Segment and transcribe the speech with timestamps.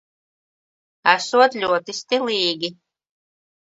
[1.11, 2.73] Esot ļoti stilīgi.